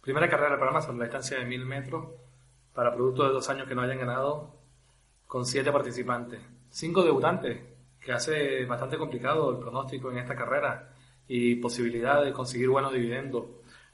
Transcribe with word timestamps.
Primera 0.00 0.28
carrera 0.28 0.56
programa 0.56 0.82
sobre 0.82 0.98
la 0.98 1.04
distancia 1.04 1.38
de 1.38 1.44
1000 1.44 1.64
metros 1.64 2.06
para 2.74 2.92
productos 2.92 3.28
de 3.28 3.34
dos 3.34 3.48
años 3.48 3.68
que 3.68 3.74
no 3.76 3.82
hayan 3.82 3.98
ganado 3.98 4.56
con 5.28 5.46
siete 5.46 5.70
participantes. 5.70 6.40
Cinco 6.70 7.04
debutantes, 7.04 7.56
que 8.00 8.10
hace 8.10 8.64
bastante 8.64 8.98
complicado 8.98 9.52
el 9.52 9.58
pronóstico 9.58 10.10
en 10.10 10.18
esta 10.18 10.34
carrera 10.34 10.92
y 11.28 11.54
posibilidad 11.54 12.24
de 12.24 12.32
conseguir 12.32 12.68
buenos 12.68 12.92
dividendos. 12.92 13.44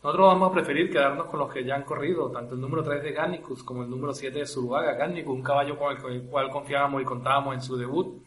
Nosotros 0.00 0.28
vamos 0.28 0.50
a 0.50 0.54
preferir 0.54 0.92
quedarnos 0.92 1.26
con 1.26 1.40
los 1.40 1.52
que 1.52 1.64
ya 1.64 1.74
han 1.74 1.82
corrido, 1.82 2.30
tanto 2.30 2.54
el 2.54 2.60
número 2.60 2.84
3 2.84 3.02
de 3.02 3.12
Garnicus 3.12 3.64
como 3.64 3.82
el 3.82 3.90
número 3.90 4.14
7 4.14 4.38
de 4.38 4.46
Zuluaga. 4.46 4.92
Garnicus, 4.92 5.34
un 5.34 5.42
caballo 5.42 5.76
con 5.76 6.12
el 6.12 6.22
cual 6.22 6.50
confiábamos 6.50 7.02
y 7.02 7.04
contábamos 7.04 7.54
en 7.56 7.62
su 7.62 7.76
debut 7.76 8.22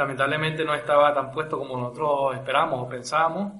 lamentablemente 0.00 0.64
no 0.64 0.74
estaba 0.74 1.12
tan 1.12 1.30
puesto 1.30 1.58
como 1.58 1.76
nosotros 1.76 2.34
esperábamos 2.34 2.80
o 2.80 2.88
pensábamos, 2.88 3.52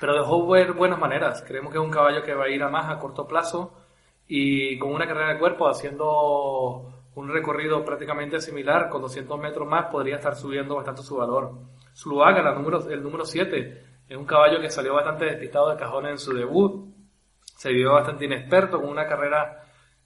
pero 0.00 0.14
dejó 0.14 0.46
ver 0.48 0.72
buenas 0.72 0.98
maneras. 0.98 1.44
Creemos 1.46 1.70
que 1.70 1.78
es 1.78 1.84
un 1.84 1.90
caballo 1.90 2.22
que 2.22 2.34
va 2.34 2.44
a 2.44 2.48
ir 2.48 2.62
a 2.62 2.70
más 2.70 2.90
a 2.90 2.98
corto 2.98 3.28
plazo 3.28 3.74
y 4.26 4.78
con 4.78 4.92
una 4.92 5.06
carrera 5.06 5.34
de 5.34 5.38
cuerpo 5.38 5.68
haciendo 5.68 6.90
un 7.16 7.28
recorrido 7.28 7.84
prácticamente 7.84 8.40
similar, 8.40 8.88
con 8.88 9.02
200 9.02 9.38
metros 9.38 9.68
más, 9.68 9.90
podría 9.90 10.16
estar 10.16 10.34
subiendo 10.36 10.76
bastante 10.76 11.02
su 11.02 11.16
valor. 11.16 11.52
Zuluaga, 11.94 12.40
el 12.40 13.02
número 13.02 13.26
7, 13.26 13.84
es 14.08 14.16
un 14.16 14.24
caballo 14.24 14.58
que 14.58 14.70
salió 14.70 14.94
bastante 14.94 15.26
despistado 15.26 15.70
de 15.70 15.76
cajones 15.76 16.12
en 16.12 16.18
su 16.18 16.32
debut, 16.32 16.94
se 17.44 17.70
vio 17.72 17.92
bastante 17.92 18.24
inexperto, 18.24 18.80
con 18.80 18.88
una 18.88 19.06
carrera 19.06 19.63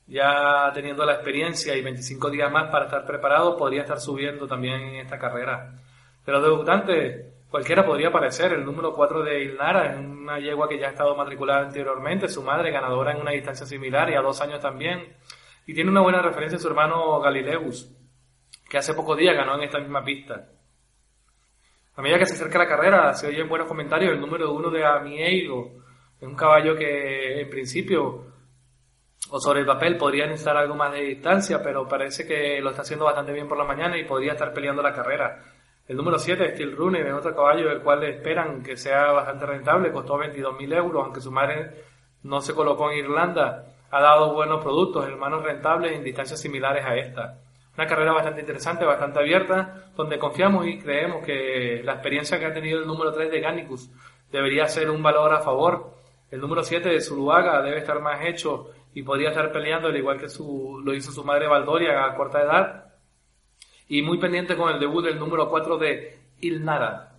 ya 0.09 0.71
teniendo 0.73 1.05
la 1.05 1.15
experiencia 1.15 1.77
y 1.77 1.83
25 1.83 2.31
días 2.31 2.51
más 2.51 2.71
para 2.71 2.87
estar 2.87 3.05
preparado, 3.05 3.57
podría 3.57 3.83
estar 3.83 4.01
subiendo 4.01 4.47
también 4.47 4.81
en 4.81 4.95
esta 4.97 5.19
carrera. 5.19 5.75
Pero 6.25 6.41
debutante, 6.41 7.35
cualquiera 7.51 7.85
podría 7.85 8.09
aparecer. 8.09 8.53
El 8.53 8.65
número 8.65 8.95
4 8.95 9.23
de 9.23 9.45
Ilnara, 9.45 9.95
en 9.95 10.11
una 10.11 10.39
yegua 10.39 10.69
que 10.69 10.79
ya 10.79 10.87
ha 10.87 10.91
estado 10.91 11.15
matriculada 11.15 11.67
anteriormente, 11.67 12.29
su 12.29 12.43
madre 12.43 12.71
ganadora 12.71 13.13
en 13.13 13.21
una 13.21 13.33
distancia 13.33 13.67
similar 13.67 14.09
y 14.11 14.15
a 14.15 14.23
dos 14.23 14.41
años 14.41 14.61
también. 14.61 15.15
Y 15.67 15.75
tiene 15.75 15.91
una 15.91 16.01
buena 16.01 16.23
referencia 16.23 16.59
su 16.59 16.69
hermano 16.69 17.21
Galileus, 17.21 17.95
que 18.69 18.79
hace 18.79 18.95
pocos 18.95 19.19
días 19.19 19.37
ganó 19.37 19.57
en 19.57 19.65
esta 19.65 19.79
misma 19.79 20.03
pista. 20.03 20.49
A 21.97 22.01
medida 22.01 22.19
que 22.19 22.27
se 22.27 22.35
acerca 22.35 22.59
la 22.59 22.69
carrera, 22.69 23.13
se 23.13 23.27
oyen 23.27 23.49
buenos 23.49 23.69
comentarios. 23.69 24.13
El 24.13 24.21
número 24.21 24.53
1 24.53 24.71
de 24.71 24.87
Amieigo 24.87 25.83
es 26.19 26.27
un 26.27 26.35
caballo 26.35 26.75
que 26.77 27.43
en 27.43 27.51
principio 27.51 28.38
o 29.31 29.41
sobre 29.41 29.61
el 29.61 29.67
papel 29.67 29.97
podría 29.97 30.27
necesitar 30.27 30.57
algo 30.57 30.75
más 30.75 30.93
de 30.93 31.03
distancia, 31.03 31.63
pero 31.63 31.87
parece 31.87 32.27
que 32.27 32.61
lo 32.61 32.71
está 32.71 32.83
haciendo 32.83 33.05
bastante 33.05 33.33
bien 33.33 33.49
por 33.49 33.59
la 33.59 33.65
mañana 33.65 33.99
y 33.99 34.05
podría 34.05 34.33
estar 34.33 34.53
peleando 34.53 34.83
la 34.83 34.93
carrera. 34.93 35.43
El 35.87 35.97
número 35.97 36.19
7, 36.19 36.53
Steel 36.53 36.77
Runner, 36.77 37.07
es 37.07 37.15
otro 37.15 37.35
caballo 37.35 37.69
del 37.69 37.81
cual 37.81 38.05
esperan 38.05 38.63
que 38.63 38.77
sea 38.77 39.13
bastante 39.13 39.47
rentable, 39.47 39.91
costó 39.91 40.19
22.000 40.19 40.77
euros, 40.77 41.05
aunque 41.05 41.21
su 41.21 41.31
madre 41.31 41.71
no 42.23 42.41
se 42.41 42.55
colocó 42.55 42.91
en 42.91 42.99
Irlanda, 42.99 43.65
ha 43.91 44.01
dado 44.01 44.35
buenos 44.35 44.63
productos, 44.63 45.07
hermanos 45.07 45.43
rentables 45.43 45.93
en 45.93 46.05
distancias 46.05 46.41
similares 46.41 46.85
a 46.85 46.97
esta. 46.97 47.39
Una 47.77 47.87
carrera 47.87 48.13
bastante 48.13 48.41
interesante, 48.41 48.85
bastante 48.85 49.21
abierta, 49.21 49.93
donde 49.97 50.19
confiamos 50.19 50.67
y 50.67 50.79
creemos 50.79 51.25
que 51.25 51.81
la 51.85 51.93
experiencia 51.93 52.39
que 52.39 52.47
ha 52.47 52.53
tenido 52.53 52.81
el 52.81 52.87
número 52.87 53.13
3 53.13 53.31
de 53.31 53.41
Gannicus 53.41 53.91
debería 54.31 54.67
ser 54.67 54.91
un 54.91 55.03
valor 55.03 55.33
a 55.33 55.41
favor. 55.41 55.95
El 56.31 56.41
número 56.41 56.63
7 56.63 56.89
de 56.89 57.01
Zuluaga 57.01 57.63
debe 57.63 57.79
estar 57.79 58.01
más 58.01 58.27
hecho 58.27 58.73
y 58.99 59.03
podría 59.05 59.29
estar 59.29 59.53
peleando 59.53 59.87
al 59.87 59.97
igual 59.97 60.19
que 60.19 60.29
su, 60.29 60.81
lo 60.85 60.93
hizo 60.93 61.13
su 61.13 61.23
madre 61.23 61.47
Valdoria 61.47 62.05
a 62.05 62.17
corta 62.17 62.43
edad. 62.43 62.95
Y 63.87 64.03
muy 64.03 64.19
pendiente 64.19 64.57
con 64.57 64.75
el 64.75 64.81
debut 64.81 65.05
del 65.05 65.21
número 65.21 65.49
4 65.49 65.79
de 65.79 66.19
Ilnara. 66.41 67.18